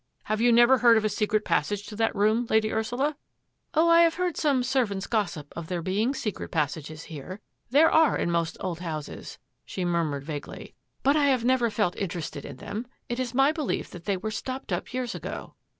[0.23, 2.47] Have you never heard of a secret passage to that room.
[2.49, 3.15] Lady Ursula?
[3.75, 7.39] ""Oh, I have heard some servants' gossip of there being secret passages here;
[7.69, 11.93] there are in most old houses," she murmured vaguely," but I have never ACCUSATIONS 79
[11.93, 12.87] felt interested In them.
[13.09, 15.53] It Is my belief that they were stopped up years ago."